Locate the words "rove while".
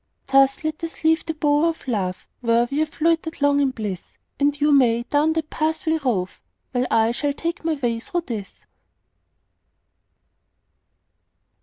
5.99-6.87